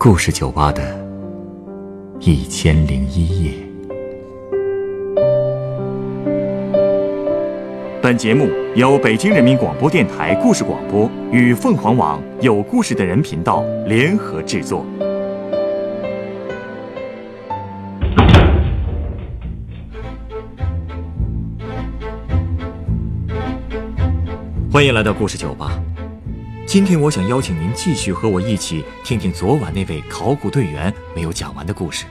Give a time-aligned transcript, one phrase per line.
[0.00, 0.96] 故事酒吧的
[2.20, 3.52] 一千零一夜。
[8.00, 14.86] 本节目由北京人民广播电台故事广播与凤凰网有故事的人频道联合制作。
[24.70, 25.72] 欢迎来到故事酒吧。
[26.68, 32.04] 今天我想邀请您继续和我一起听听昨晚那位考古队员没有讲完的故事。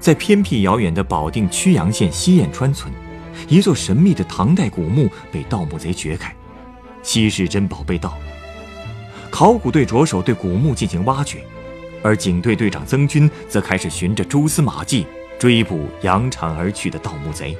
[0.00, 2.90] 在偏僻遥远的保定曲阳县西燕川村，
[3.48, 6.34] 一座神秘的唐代古墓被盗墓贼掘开，
[7.02, 8.16] 稀世珍宝被盗。
[9.28, 11.44] 考古队着手对古墓进行挖掘，
[12.02, 15.06] 而警队队长曾军则开始循着蛛丝马迹
[15.38, 17.54] 追捕扬长而去的盗墓贼。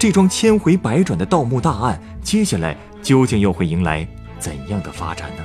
[0.00, 5.44] 这桩千回百转的盗墓大案，接下来究竟又会迎来怎样的发展呢？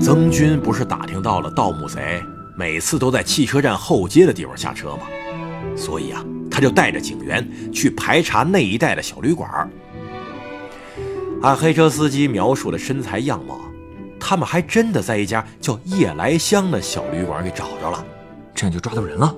[0.00, 2.20] 曾军不是打听到了盗墓贼
[2.56, 5.02] 每次都在汽车站后街的地方下车吗？
[5.76, 6.24] 所以啊，
[6.56, 9.70] 他就带着警员去排查那一带的小旅馆。
[11.42, 13.60] 按黑车司机描述的身材样貌，
[14.18, 18.02] 他们还真的在一家叫夜来香的小旅馆给找着了。
[18.54, 19.36] 这样就抓到人了？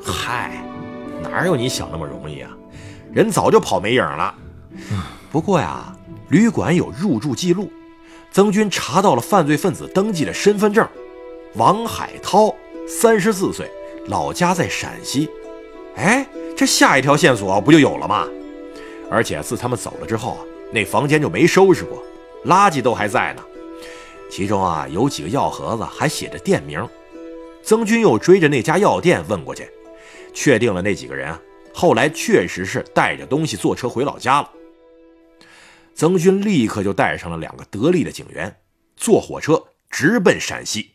[0.00, 0.64] 嗨，
[1.20, 2.56] 哪有你想那么容易啊？
[3.12, 4.32] 人早就跑没影了。
[5.32, 5.92] 不过呀，
[6.28, 7.68] 旅馆有入住记录，
[8.30, 10.88] 曾军查到了犯罪分子登记的身份证，
[11.56, 12.54] 王海涛，
[12.86, 13.68] 三十四岁，
[14.06, 15.28] 老家在陕西。
[15.96, 16.24] 哎，
[16.60, 18.28] 这下一条线索不就有了吗？
[19.10, 22.04] 而且自他们走了之后啊，那房间就没收拾过，
[22.44, 23.42] 垃圾都还在呢。
[24.30, 26.86] 其中啊，有几个药盒子还写着店名。
[27.62, 29.70] 曾军又追着那家药店问过去，
[30.34, 31.40] 确定了那几个人啊，
[31.72, 34.50] 后来确实是带着东西坐车回老家了。
[35.94, 38.54] 曾军立刻就带上了两个得力的警员，
[38.98, 40.90] 坐火车直奔陕西。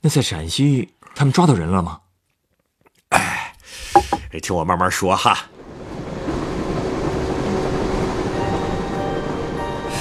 [0.00, 2.02] 那在陕西，他们抓到人了吗？
[4.32, 5.38] 哎，听我慢慢说哈。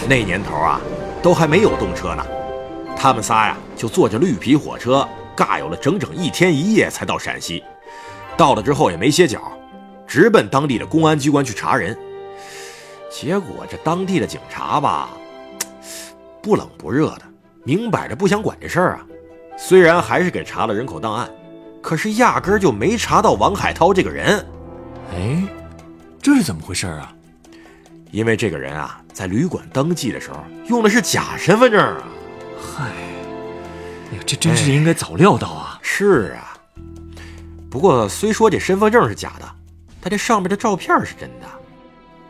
[0.10, 0.82] 那年头啊，
[1.22, 2.26] 都还没有动车呢，
[2.96, 7.64] 他们仨呀就坐着绿皮火车，尬游了整整一天一夜才到陕西。
[8.36, 9.52] 到了之后也没歇脚，
[10.06, 11.98] 直奔当地的公安机关去查人。
[13.10, 15.10] 结果这当地的警察吧，
[16.42, 17.22] 不冷不热的，
[17.64, 19.06] 明摆着不想管这事儿啊。
[19.58, 21.30] 虽然还是给查了人口档案，
[21.88, 24.46] 可是压根儿就没查到王海涛这个人。
[25.14, 25.42] 哎，
[26.22, 27.14] 这是怎么回事啊？
[28.12, 32.04] 因为这个人啊，在旅馆登记的时候用的是假身份证啊。
[32.60, 32.84] 嗨，
[34.12, 35.80] 哎呀，这真是应该早料到啊。
[35.82, 36.58] 是啊，
[37.72, 39.50] 不过虽说这身份证是假的，
[40.02, 41.48] 但这上面的照片是真的。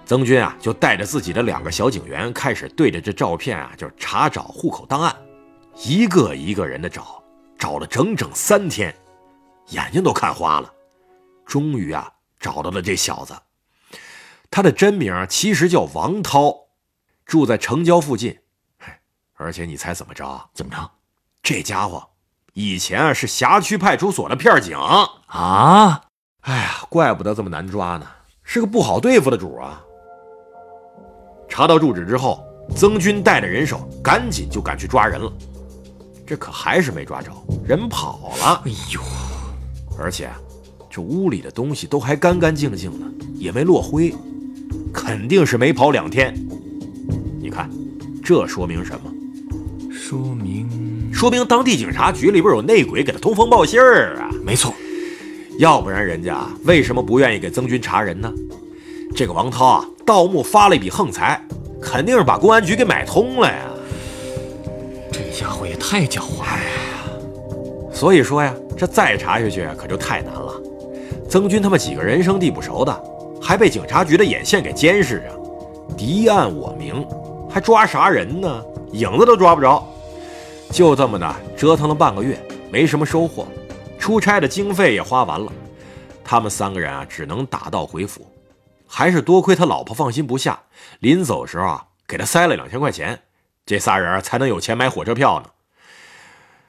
[0.06, 5.16] 曾军啊，就带着自己的两个小警员，开始对着这照片啊，就查找户口档案，
[5.84, 7.24] 一个一个人的找，
[7.58, 8.94] 找了整整三天，
[9.68, 10.74] 眼睛都看花了。
[11.46, 13.36] 终于啊，找到了这小子。
[14.50, 16.54] 他的真名其实叫王涛，
[17.26, 18.40] 住在城郊附近。
[19.36, 20.50] 而且你猜怎么着？
[20.54, 20.92] 怎么着？
[21.44, 22.10] 这家伙
[22.54, 24.76] 以前啊是辖区派出所的片警
[25.28, 26.02] 啊！
[26.42, 28.08] 哎呀，怪不得这么难抓呢，
[28.44, 29.84] 是个不好对付的主啊！
[31.48, 32.44] 查到住址之后，
[32.76, 35.32] 曾军带着人手赶紧就赶去抓人了。
[36.26, 37.32] 这可还是没抓着，
[37.64, 38.64] 人跑了。
[38.66, 39.27] 哎呦！
[40.00, 40.30] 而且
[40.90, 44.14] 这屋里的东西都还干干净净的，也没落灰，
[44.94, 46.34] 肯定是没跑两天。
[47.40, 47.70] 你看，
[48.24, 49.12] 这说明什么？
[49.92, 54.30] 说明说明当地警察局里边有内鬼给他通风报信儿啊！
[54.46, 54.74] 没错，
[55.58, 58.32] 要不然人家为什么不愿意给曾军查人呢？
[59.16, 61.42] 这个王涛啊，盗墓发了一笔横财，
[61.82, 63.66] 肯定是把公安局给买通了呀！
[65.12, 67.92] 这家伙也太狡猾了呀！
[67.92, 70.54] 所以说呀，这再查下去可就太难了。
[71.30, 73.04] 曾军他们几个人生地不熟的，
[73.42, 77.06] 还被警察局的眼线给监视着，敌暗我明，
[77.50, 78.64] 还抓啥人呢？
[78.94, 79.86] 影子都抓不着。
[80.72, 82.38] 就这么的折腾了半个月，
[82.72, 83.48] 没什么收获，
[83.98, 85.52] 出差的经费也花完了，
[86.24, 88.26] 他们三个人啊，只能打道回府。
[88.86, 90.58] 还是多亏他老婆放心不下，
[91.00, 93.20] 临走时候啊，给他塞了两千块钱，
[93.66, 95.50] 这仨人才能有钱买火车票呢。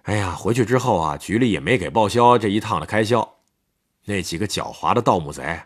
[0.09, 3.35] 哎呀，回去之后啊，局里也没给报销这一趟的开销，
[4.07, 5.61] 那几个狡猾的盗墓贼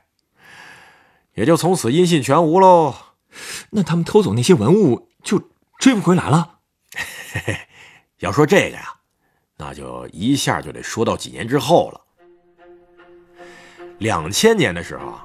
[1.34, 2.92] 也就从此音信全无喽。
[3.70, 5.40] 那他们偷走那些文物就
[5.78, 6.58] 追不回来了？
[7.32, 7.56] 嘿嘿，
[8.18, 8.92] 要说这个呀，
[9.58, 12.00] 那就一下就得说到几年之后了。
[13.98, 15.24] 两千年的时候啊，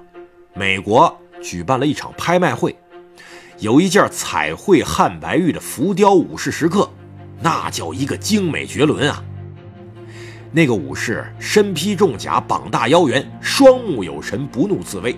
[0.53, 2.77] 美国举办了一场拍卖会，
[3.57, 6.87] 有一件彩绘汉白玉的浮雕武士石刻，
[7.39, 9.23] 那叫一个精美绝伦啊！
[10.51, 15.15] 那个武士身披重甲，膀大腰圆，双目有神，不怒自威，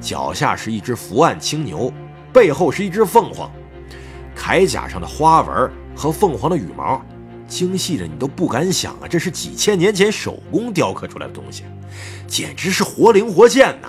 [0.00, 1.92] 脚下是一只伏案青牛，
[2.32, 3.50] 背后是一只凤凰，
[4.36, 7.04] 铠甲上的花纹和凤凰的羽毛，
[7.46, 9.08] 精细的你都不敢想啊！
[9.08, 11.64] 这是几千年前手工雕刻出来的东西，
[12.26, 13.88] 简直是活灵活现呐！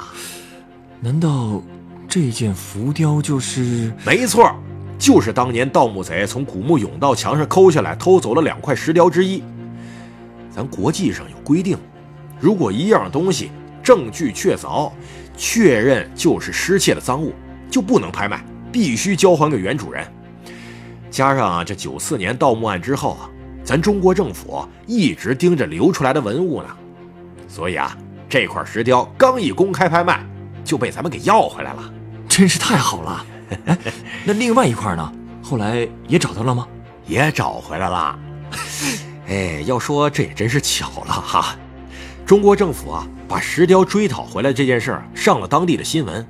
[1.00, 1.62] 难道
[2.10, 3.94] 这件浮雕就是？
[4.06, 4.54] 没错，
[5.00, 9.42] 就是当年盗墓贼从古墓甬道墙上抠下来偷走了两块石雕之一。
[10.51, 11.78] 咱国际上有规定，
[12.38, 13.50] 如果一样东西
[13.81, 14.92] 证据确凿，
[15.38, 17.34] 确认就是失窃的赃物，
[17.72, 18.44] 就不能拍卖，
[18.74, 20.06] 必须交还给原主人。
[21.10, 23.30] 加上啊，这九四年盗墓案之后啊，
[23.63, 26.69] 咱中国政府一直盯着流出来的文物呢，
[27.48, 27.98] 所以啊，
[28.28, 30.24] 这块石雕刚一公开拍卖，
[30.63, 31.94] 就被咱们给要回来了。
[32.28, 33.25] 真是太好了！
[33.66, 33.78] 哎，
[34.25, 35.13] 那另外一块呢？
[35.42, 36.68] 后来也找到了吗？
[37.07, 38.19] 也找回来了。
[39.28, 41.56] 哎，要说这也真是巧了哈！
[42.25, 46.25] 中国政府啊，把石雕追讨回来这件事儿上了当地的新闻，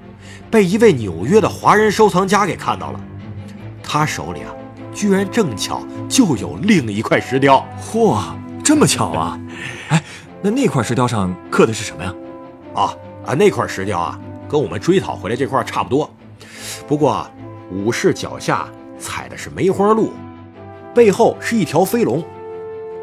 [0.49, 2.99] 被一位纽约的华人收藏家给看到了。
[3.83, 4.53] 他手里啊，
[4.93, 7.67] 居然正巧就有另一块石雕。
[7.81, 8.21] 嚯，
[8.63, 9.39] 这么巧啊！
[9.89, 10.03] 哎，
[10.41, 12.13] 那那块石雕上刻的是什么呀？
[12.75, 12.95] 啊
[13.25, 16.09] 啊，那块石雕啊，跟我们追讨回来这块差不多，
[16.87, 17.31] 不过啊
[17.71, 20.11] 武士脚下踩的是梅花鹿，
[20.93, 22.23] 背后是一条飞龙。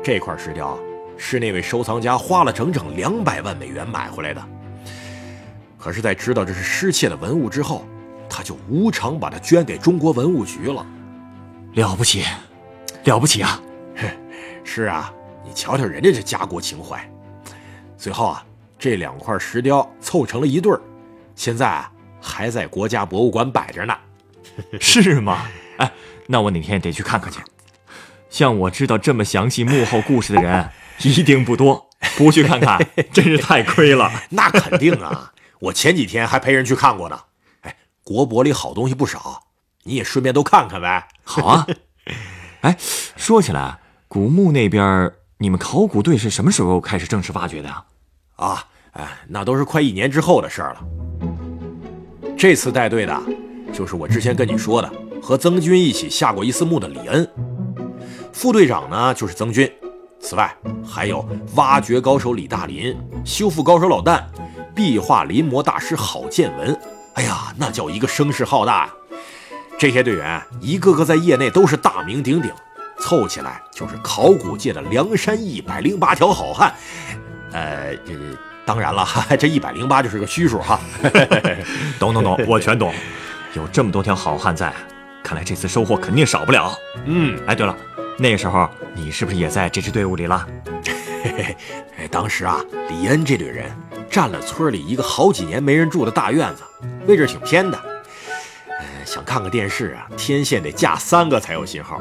[0.02, 0.78] 这块石雕
[1.16, 4.42] 是那位收藏家花了整整两百万美元买回来的。
[5.78, 7.84] 可是，在知道这是失窃的文物之后，
[8.28, 10.84] 他就无偿把它捐给中国文物局了。
[11.74, 12.24] 了不起，
[13.04, 13.62] 了不起啊！
[14.64, 15.12] 是啊，
[15.44, 16.98] 你瞧瞧人家这家国情怀。
[17.96, 18.44] 最后啊，
[18.78, 20.80] 这两块石雕凑成了一对儿，
[21.36, 21.92] 现在啊
[22.26, 23.96] 还在国家博物馆摆着呢。
[24.81, 25.46] 是吗？
[25.78, 25.93] 哎，
[26.26, 27.38] 那我哪天得去看看去。
[28.28, 30.69] 像我知道这么详细幕后故事的人
[31.05, 32.78] 一定不多，不去看看
[33.12, 34.11] 真是太亏了。
[34.31, 37.19] 那肯定啊，我前几天还陪人去看过呢。
[37.62, 39.44] 哎，国博里好东西不少，
[39.84, 41.06] 你也顺便都看看呗。
[41.22, 41.67] 好啊。
[42.62, 42.76] 哎，
[43.17, 47.84] 说起来，古墓那边你们考古队是什么时候开始正式挖掘的呀？
[48.37, 50.84] 啊，哎，那都是快一年之后的事儿了。
[52.36, 53.22] 这次带队的，
[53.72, 54.92] 就是我之前跟你说的，
[55.22, 57.26] 和曾军一起下过一次墓的李恩。
[58.30, 59.70] 副队长呢就是曾军，
[60.20, 60.54] 此外
[60.86, 62.94] 还有挖掘高手李大林、
[63.24, 64.22] 修复高手老旦、
[64.74, 66.78] 壁画临摹大师郝建文。
[67.14, 68.90] 哎呀，那叫一个声势浩大！
[69.78, 72.50] 这些队员一个个在业内都是大名鼎鼎，
[72.98, 76.74] 凑起来就是考古界的梁山一百零八条好汉。
[77.52, 78.12] 呃，这
[78.66, 80.78] 当然了，哈 这一百零八就是个虚数哈。
[81.98, 82.92] 懂 懂懂， 我全懂。
[83.54, 84.72] 有这么多条好汉在，
[85.22, 86.76] 看来这次收获肯定少不了。
[87.06, 87.74] 嗯，哎，对了。
[88.18, 90.46] 那个时候，你是不是也在这支队伍里了？
[91.22, 91.56] 嘿嘿，
[91.98, 93.70] 哎，当时啊，李恩这队人
[94.10, 96.62] 占了村里一个好几年没人住的大院子，
[97.06, 97.78] 位置挺偏的。
[98.69, 102.00] 呃，想看个电视啊，天线得架三个才有信号。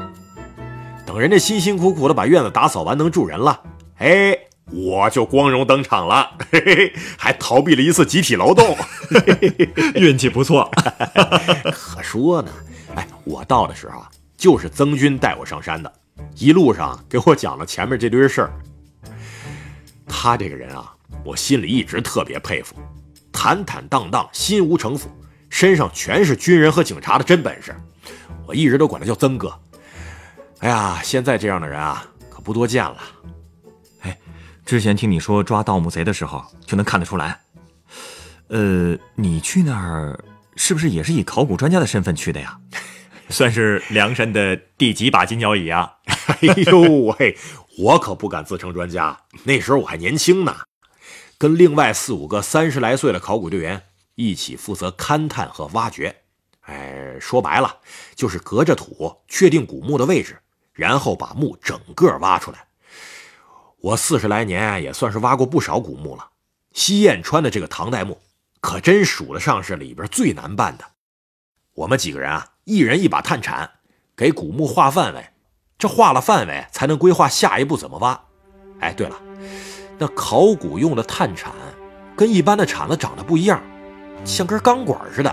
[1.06, 3.60] 等人家辛辛苦苦的把院子打扫完，能住人了，
[3.98, 4.36] 哎，
[4.72, 8.76] 我就光荣登场了，嘿嘿，还逃避了一次集体劳动，
[9.94, 10.68] 运气不错。
[11.72, 12.50] 可说呢，
[12.96, 15.92] 哎，我到的时候啊，就是曾军带我上山的。
[16.34, 18.52] 一路上给我讲了前面这堆事儿，
[20.06, 20.92] 他这个人啊，
[21.24, 22.74] 我心里一直特别佩服，
[23.30, 25.08] 坦坦荡荡，心无城府，
[25.48, 27.74] 身上全是军人和警察的真本事，
[28.46, 29.56] 我一直都管他叫曾哥。
[30.58, 32.96] 哎呀，现在这样的人啊，可不多见了。
[34.66, 37.40] 哎，之前听你说抓盗墓贼的时候，就能看得出来。
[38.48, 40.18] 呃，你去那儿
[40.56, 42.58] 是不是也是以考古专家的身份去的呀？
[43.30, 45.92] 算是梁山的第几把金交椅啊！
[46.42, 47.36] 哎呦喂，
[47.78, 50.56] 我可不敢自称专家，那时候我还年轻呢，
[51.38, 53.82] 跟另外四五个三十来岁的考古队员
[54.16, 56.14] 一起负责勘探和挖掘。
[56.62, 57.76] 哎，说白了
[58.16, 60.38] 就是隔着土确定古墓的位置，
[60.72, 62.66] 然后把墓整个挖出来。
[63.80, 66.28] 我四十来年也算是挖过不少古墓了，
[66.72, 68.18] 西燕川的这个唐代墓
[68.60, 70.84] 可真数得上是里边最难办的。
[71.74, 72.52] 我们几个人啊。
[72.68, 73.70] 一人一把探铲，
[74.16, 75.24] 给古墓画范围，
[75.78, 78.20] 这画了范围，才能规划下一步怎么挖。
[78.80, 79.16] 哎，对了，
[79.98, 81.52] 那考古用的探铲
[82.16, 83.62] 跟一般的铲子长得不一样，
[84.24, 85.30] 像根钢管似的。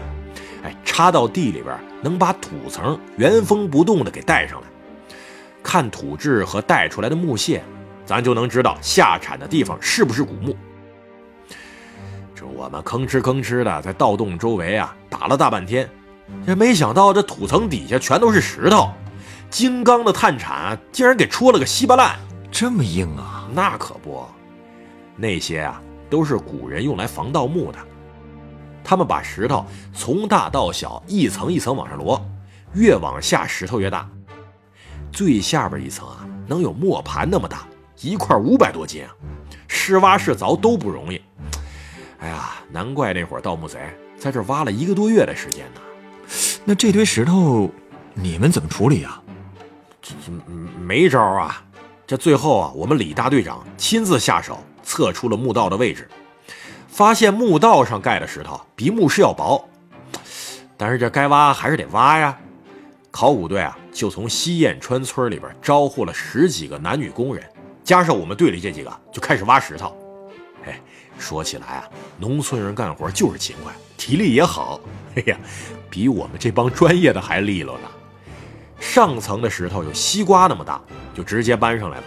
[0.64, 4.68] 哎，插到地里边，能把土层原封不动的给带上来。
[5.64, 7.64] 看土质和带出来的木屑，
[8.06, 10.56] 咱就能知道下产的地方是不是古墓。
[12.36, 15.90] 这我们吭哧吭哧的在盗洞周围啊打了大半天，
[16.48, 18.92] 也没想到这土层底下全都是石头，
[19.50, 22.18] 金刚的探铲竟然给戳了个稀巴烂。
[22.52, 23.48] 这么硬啊？
[23.54, 24.26] 那可不，
[25.16, 27.80] 那些啊都是古人用来防盗墓的。
[28.84, 32.22] 他们把石头从大到小一层一层往上摞，
[32.74, 34.10] 越往下石头越大。
[35.12, 37.66] 最下边一层啊，能有磨盘那么大，
[38.02, 39.12] 一块五百多斤啊！
[39.68, 41.22] 是挖是凿都不容易。
[42.20, 43.80] 哎呀，难怪那会儿盗墓贼
[44.18, 45.82] 在这挖了一个多月的时间呢。
[46.64, 47.70] 那这堆石头
[48.14, 49.22] 你们怎么处理啊？
[50.02, 50.32] 这这
[50.80, 51.64] 没招啊！
[52.06, 56.10] 这最后啊，我们李大队长亲自下手测出了墓道的位置，
[56.88, 59.68] 发现墓道上盖的石头比墓室要薄。
[60.78, 62.38] 但是这该挖还是得挖呀。
[63.12, 67.44] 考古队啊，就从西燕川村里边招呼了十几个男女工人，
[67.84, 69.96] 加上我们队里这几个，就开始挖石头。
[70.66, 70.80] 哎，
[71.20, 74.80] 说起来啊，农村人干活就是勤快，体力也好。
[75.16, 75.38] 哎呀，
[75.90, 77.88] 比我们这帮专业的还利落呢。
[78.80, 80.82] 上层的石头有西瓜那么大，
[81.14, 82.04] 就直接搬上来了；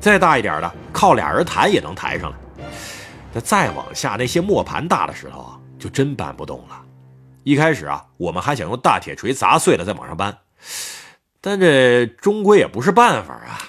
[0.00, 2.36] 再大一点的，靠俩人抬也能抬上来。
[3.32, 6.82] 那再往下那些磨盘大的石头啊，就真搬不动了。
[7.44, 10.36] 一开始啊，我们还想用大铁锤砸碎了再往上搬。
[11.40, 13.62] 但这终归也不是办法啊！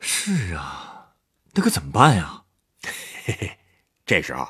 [0.00, 0.83] 是啊，
[1.54, 2.42] 那可怎么办呀？
[3.24, 3.58] 嘿嘿，
[4.04, 4.46] 这时候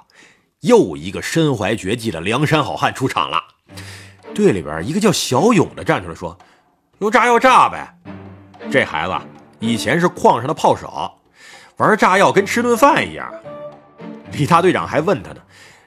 [0.61, 3.43] 又一个身怀绝技的梁山好汉出场了。
[4.35, 6.37] 队里边一个叫小勇的站出来说
[6.99, 7.95] ：“用炸药炸呗！”
[8.73, 9.15] 这孩子
[9.61, 11.13] 以前是矿上的炮手，
[11.77, 13.33] 玩炸药跟吃顿饭一样。
[14.33, 15.41] 李大队长还问他呢：“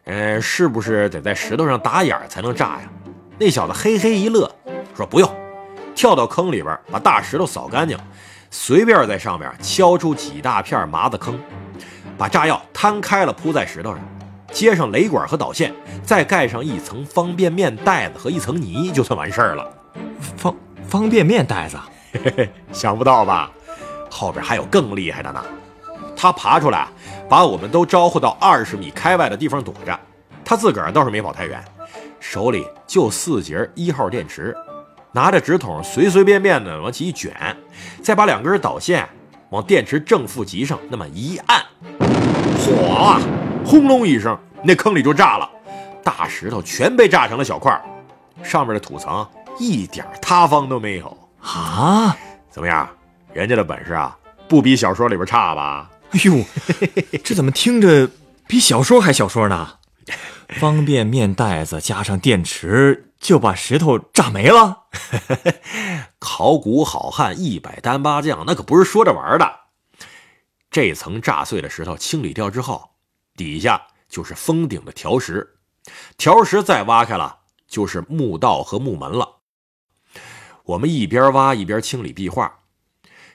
[0.06, 2.90] 呃，是不是得在石头上打眼才能炸呀？”
[3.40, 4.50] 那小子嘿嘿一乐，
[4.96, 5.30] 说：“不用。”
[5.94, 7.98] 跳到坑里边，把大石头扫干净，
[8.50, 11.40] 随便在上面敲出几大片麻子坑，
[12.18, 14.00] 把炸药摊开了铺在石头上，
[14.52, 15.74] 接上雷管和导线，
[16.04, 19.70] 再盖上一层方便面袋子和一层泥，就算完事儿了。
[20.38, 20.56] 方
[20.88, 21.78] 方便面袋子，
[22.14, 23.52] 嘿嘿，想不到吧？
[24.10, 25.44] 后边还有更厉害的呢。
[26.16, 26.88] 他爬出来，
[27.30, 30.00] 把我们都招呼到二十米开外的地方躲着，
[30.44, 31.64] 他自个儿倒是没跑太远，
[32.20, 34.56] 手里就四节一号电池。
[35.18, 37.34] 拿着纸筒，随随便便的往起一卷，
[38.04, 39.10] 再把两根导线
[39.50, 41.60] 往电池正负极上那么一按，
[42.60, 43.20] 哗，
[43.66, 45.50] 轰隆一声，那坑里就炸了，
[46.04, 47.82] 大石头全被炸成了小块，
[48.44, 52.16] 上面的土层一点塌方都没有啊！
[52.52, 52.88] 怎么样，
[53.34, 54.16] 人家的本事啊，
[54.48, 55.90] 不比小说里边差吧？
[56.12, 56.46] 哎呦，
[57.24, 58.08] 这怎么听着
[58.46, 59.68] 比小说还小说呢？
[60.60, 64.84] 方便面袋子加上电池，就把石头炸没了。
[66.20, 69.60] 考古好汉一百单八将，那可不是说着玩的。
[70.70, 72.92] 这层炸碎的石头清理掉之后，
[73.36, 75.58] 底下就是封顶的条石，
[76.18, 79.38] 条石再挖开了，就是墓道和墓门了。
[80.64, 82.60] 我们一边挖一边清理壁画，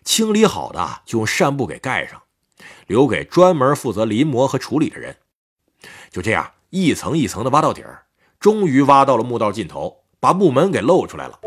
[0.05, 2.23] 清理好的就用扇布给盖上，
[2.87, 5.17] 留给专门负责临摹和处理的人。
[6.11, 6.53] 就这样。
[6.75, 8.07] 一层一层的挖到底儿，
[8.41, 11.39] 终于挖到了墓道尽头，把墓门给露出来了。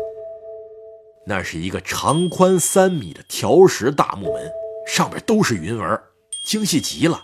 [1.28, 4.48] 那是一个长宽三米的条石大木门，
[4.86, 6.00] 上面都是云纹，
[6.46, 7.20] 精细极了。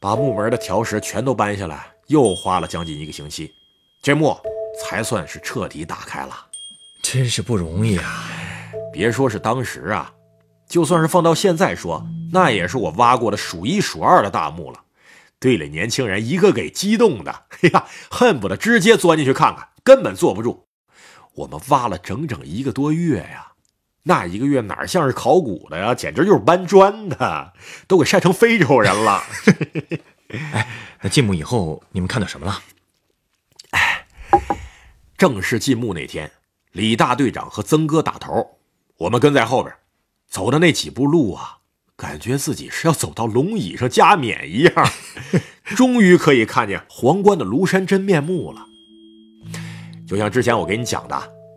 [0.00, 3.50] 把木门的条石全都搬下来，又花了将近一个星期，
[4.02, 4.34] 这墓
[4.80, 6.46] 才算是彻底打开了。
[7.02, 8.24] 真是不容易啊！
[8.92, 10.10] 别说是当时啊，
[10.68, 12.02] 就算是放到现在说，
[12.32, 14.80] 那也是我挖过的数一数二的大墓了。
[15.38, 17.30] 队里年轻人一个给激动的，
[17.62, 20.67] 哎呀，恨不得直接钻进去看看，根本坐不住。
[21.38, 23.52] 我们挖了整整一个多月呀，
[24.02, 27.52] 那一个月哪像是考古的呀，简直就是搬砖的，
[27.86, 29.22] 都给晒成非洲人了。
[30.52, 30.68] 哎，
[31.00, 32.60] 那进墓以后你们看到什么了？
[33.70, 34.04] 哎，
[35.16, 36.32] 正式进墓那天，
[36.72, 38.58] 李大队长和曾哥打头，
[38.96, 39.72] 我们跟在后边，
[40.28, 41.58] 走的那几步路啊。
[41.96, 44.72] 感觉自己是要走到龙椅上加冕一样，
[45.76, 48.67] 终于可以看见皇冠的庐山真面目了。
[50.08, 51.14] 就像之前我给你讲的，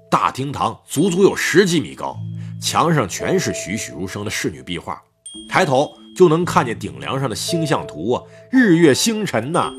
[0.09, 2.17] 大厅堂足足有十几米高，
[2.61, 5.01] 墙上全是栩栩如生的仕女壁画，
[5.47, 9.71] 抬头就能看见顶梁上的星象图啊，日月星辰呐。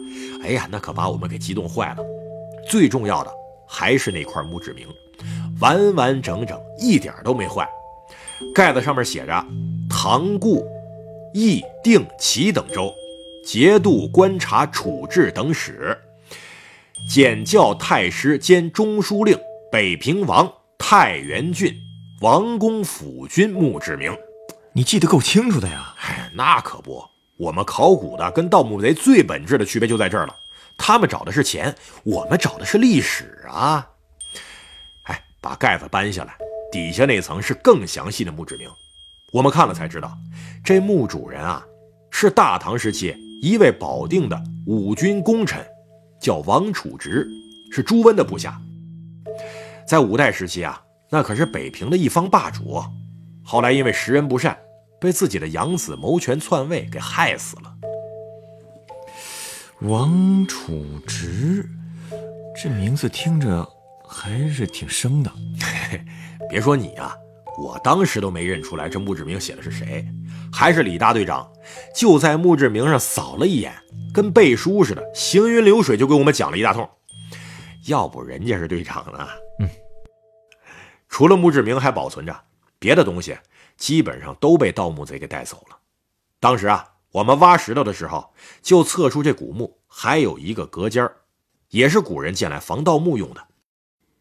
[0.43, 1.99] 哎呀，那可把我们给激动坏了。
[2.67, 3.31] 最重要的
[3.69, 4.89] 还是那块墓志铭，
[5.61, 7.69] 完完整整，一点都没坏，
[8.55, 9.47] 盖子上面写着。
[9.91, 10.65] 唐固、
[11.35, 12.91] 义、定、齐等州
[13.45, 15.95] 节度观察处置等史，
[17.07, 19.39] 检校太师兼中书令
[19.71, 21.75] 北平王太原郡
[22.21, 24.17] 王公府君墓志铭。
[24.73, 25.95] 你记得够清楚的呀！
[26.01, 27.05] 哎，那可不，
[27.37, 30.35] 我们考古的跟盗墓贼最本质的区别就在这儿了。
[30.79, 33.87] 他们找的是钱，我们找的是历史啊！
[35.05, 36.35] 哎，把盖子搬下来，
[36.71, 38.67] 底下那层是更详细的墓志铭。
[39.33, 40.17] 我们看了才知道，
[40.65, 41.63] 这墓主人啊，
[42.11, 45.63] 是大唐时期一位保定的武军功臣，
[46.23, 47.29] 叫王楚直，
[47.73, 48.63] 是朱温的部下。
[49.85, 52.81] 在五代时期啊，那可是北平的一方霸主。
[53.43, 54.57] 后来因为识人不善，
[55.01, 57.75] 被自己的养子谋权篡位给害死了。
[59.81, 61.69] 王楚直，
[62.55, 63.69] 这名字听着
[64.09, 65.33] 还是挺生的。
[66.49, 67.13] 别说你啊，
[67.61, 70.07] 我当时都没认出来这墓志铭写的是谁，
[70.53, 71.51] 还是李大队长
[71.95, 73.75] 就在墓志铭上扫了一眼，
[74.13, 76.89] 跟背书似的，行云流水就给我们讲了一大通。
[77.87, 79.29] 要不人家是队长呢？
[79.59, 79.69] 嗯。
[81.09, 82.35] 除了墓志铭还保存着。
[82.79, 83.39] 别的东西
[83.77, 85.79] 基本上都被盗墓贼给带走了。
[86.41, 91.09] 当时啊，我们挖石头的时候，就测出这古墓还有一个隔间
[91.69, 93.41] 也是古人建来防盗墓用的。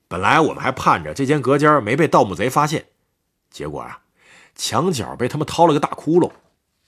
[0.08, 2.86] 本来我们还盼着这间隔间没被盗墓贼发现，
[3.50, 4.01] 结果啊，
[4.53, 6.29] 墙角被他们掏了个大窟窿，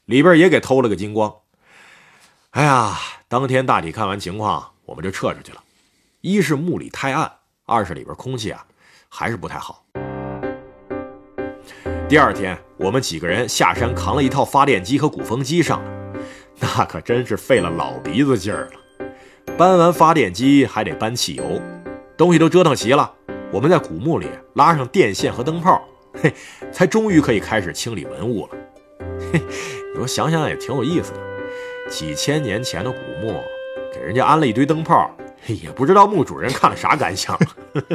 [0.06, 1.34] 里边也给偷了个精光。
[2.52, 5.64] 哎呀，当天大体看完情况，我们就撤出去了。
[6.22, 7.32] 一是墓里太暗，
[7.66, 8.66] 二是里边空气啊
[9.10, 9.84] 还是不太好。
[12.08, 16.20] 第二天，我们几个人下山扛了一套发电机和鼓风机上来，
[16.60, 19.54] 那可真是费了老鼻子劲儿了。
[19.58, 21.62] 搬完发电机还得搬汽油，
[22.18, 23.12] 东西都折腾齐了，
[23.52, 25.82] 我们在古墓里拉上电线和灯泡，
[26.22, 26.34] 嘿，
[26.72, 28.58] 才终于可以开始清理文物了。
[29.34, 29.42] 嘿，
[29.94, 31.20] 你说想想也挺有意思的，
[31.90, 33.44] 几千年前的古墓，
[33.92, 35.10] 给人家安了一堆灯泡，
[35.48, 37.36] 也不知道墓主人看了啥感想。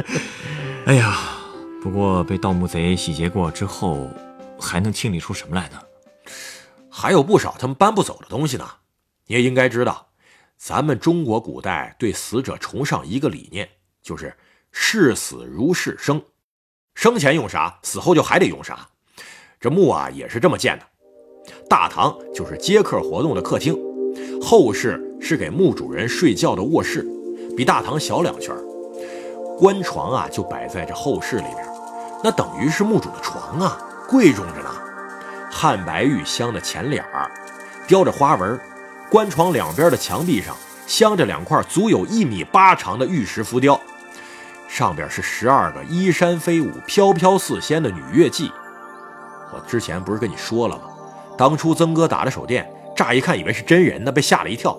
[0.85, 1.17] 哎呀！
[1.81, 4.09] 不过被盗墓贼洗劫过之后，
[4.59, 5.79] 还能清理出什么来呢？
[6.89, 8.69] 还有不少他们搬不走的东西呢。
[9.25, 10.09] 你也应该知道，
[10.57, 13.69] 咱们中国古代对死者崇尚一个理念，
[14.01, 14.35] 就是
[14.73, 16.21] 视死如视生，
[16.95, 18.89] 生前用啥，死后就还得用啥。
[19.57, 20.85] 这墓啊也是这么建的。
[21.67, 23.77] 大堂就是接客活动的客厅，
[24.41, 27.05] 后室是给墓主人睡觉的卧室，
[27.55, 28.55] 比大堂小两圈。
[29.57, 31.57] 棺床啊就摆在这后室里边。
[32.23, 34.69] 那等于是墓主的床啊，贵重着呢。
[35.51, 37.29] 汉白玉镶的前脸儿，
[37.87, 38.59] 雕着花纹。
[39.09, 43.79] 棺床两边的墙壁上镶着两块足有一米八长的玉石浮雕，
[44.67, 48.51] 上边是十二个衣衫飞舞、飘飘似仙的女乐伎。
[49.51, 50.83] 我之前不是跟你说了吗？
[51.39, 54.77] 当初曾哥打的手电，乍一看以为是真人呢，被吓了一跳。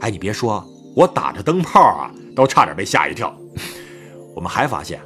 [0.00, 3.36] 哎，你别说，我打着灯泡啊，都差点被吓一跳。
[4.34, 4.98] 我们还发现。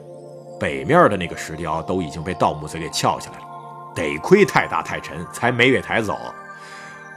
[0.60, 3.44] 北面的那个石雕都已经被盗墓贼给撬下来了，
[3.92, 6.16] 得亏太大太沉，才没给抬走。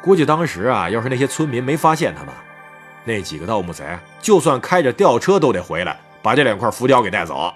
[0.02, 2.34] 估计当时啊，要是那些村民没发现他们，
[3.06, 3.86] 那几个盗墓贼
[4.20, 7.54] 就算开着吊车都得回来，把这两块浮雕给带走。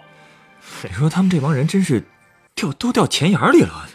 [0.84, 2.06] 你说他们这帮人真是
[2.54, 3.90] 掉都掉钱眼里了。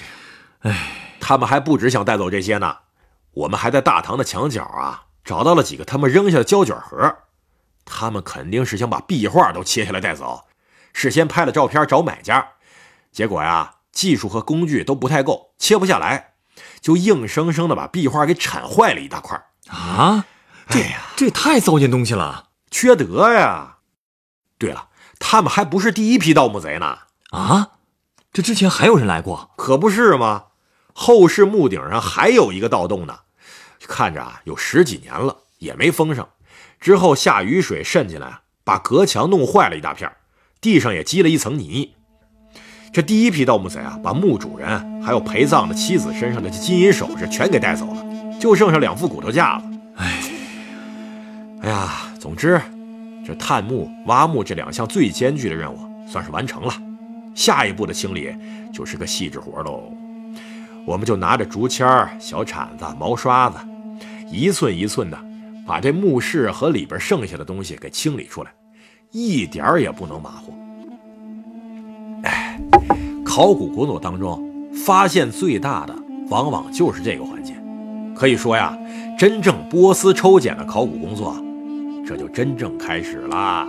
[0.62, 0.99] 哎，
[1.30, 2.78] 他们还不止想带走这些呢，
[3.30, 7.18] 我们还在大堂的墙角啊找到了几个他们扔下的胶卷盒，
[7.84, 10.46] 他们肯定是想把壁画都切下来带走。
[10.92, 12.44] 事先拍了照片找买家，
[13.12, 16.32] 结果呀，技术和工具都不太够，切不下来，
[16.80, 20.24] 就硬生生的把壁画给铲坏了一大块啊！
[20.68, 23.76] 这这也太糟践东西了，缺德呀！
[24.58, 24.88] 对了，
[25.20, 26.98] 他们还不是第一批盗墓贼呢！
[27.30, 27.74] 啊，
[28.32, 29.52] 这之前还有人来过？
[29.56, 30.46] 可不是吗？
[30.92, 33.18] 后室墓顶上还有一个盗洞呢，
[33.80, 36.28] 看着啊有十几年了，也没封上。
[36.80, 40.10] 之后下雨水渗进来，把隔墙弄坏了一大片。
[40.60, 41.94] 地上也积了一层泥。
[42.92, 48.04] 这第一批盗墓贼啊，把墓主人还有陪葬的妻子身上的金银首饰全给带走了，
[48.38, 49.64] 就剩下两副骨头架子。
[49.96, 50.22] 哎，
[51.62, 52.60] 哎呀，总之，
[53.24, 56.74] 这探墓、挖墓这两项最艰巨的任务算是完成了。
[57.34, 58.34] 下一步的清理
[58.74, 59.99] 就是个细致活喽。
[60.86, 61.86] 我们就拿着竹签、
[62.18, 63.58] 小铲子、毛刷子，
[64.30, 65.18] 一寸一寸的
[65.66, 68.50] 把这墓室和里边剩下的东西给清理出来。
[69.12, 70.54] 一点儿也不能马虎。
[72.22, 72.60] 哎，
[73.24, 75.94] 考古工作当中发现最大的，
[76.28, 77.54] 往往就是这个环节。
[78.14, 78.76] 可以说呀，
[79.18, 81.36] 真正波斯抽检的考古工作，
[82.06, 83.66] 这就真正开始啦。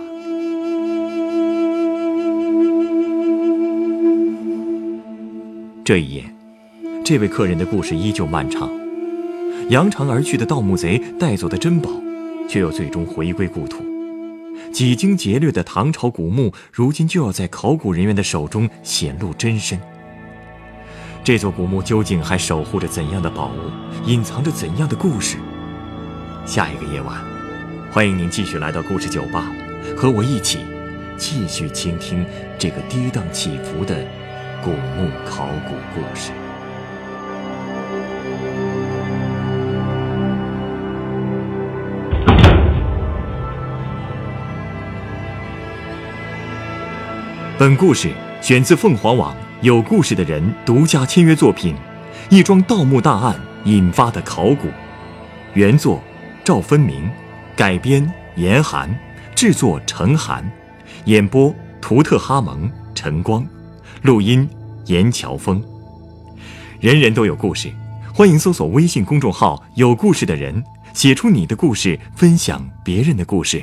[5.84, 6.31] 这一夜，
[7.04, 8.70] 这位客人的故事依旧漫长。
[9.68, 11.90] 扬长而去的盗墓贼带走的珍宝，
[12.48, 13.84] 却又最终回归故土。
[14.72, 19.78] 几经劫掠的唐朝古墓，如今就要在考古人员的手中显露真身。
[21.24, 25.36] 这座古墓究竟还守护着怎样的宝物，隐藏着怎样的故事？
[26.44, 27.22] 下一个夜晚，
[27.92, 29.52] 欢迎您继续来到故事酒吧，
[29.96, 30.58] 和我一起
[31.16, 32.24] 继续倾听
[32.58, 34.04] 这个跌宕起伏的
[34.62, 36.32] 古墓考古故事。
[47.62, 51.72] 本故事选自凤凰网有故事的人独家签约作品，
[52.28, 54.66] 《一桩盗墓大案引发的考古》，
[55.54, 56.02] 原作
[56.42, 57.08] 赵分明，
[57.54, 58.92] 改编严寒，
[59.36, 60.44] 制作程寒，
[61.04, 63.46] 演播图特哈蒙、陈光，
[64.02, 64.50] 录音
[64.86, 65.62] 严乔峰。
[66.80, 67.72] 人人都有故事，
[68.12, 73.62] 欢迎搜索微信公众号“有故事的人”，写出你的故事，分享别人的故事。